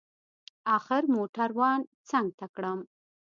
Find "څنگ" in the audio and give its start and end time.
2.09-2.27